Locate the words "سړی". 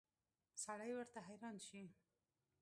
0.63-0.91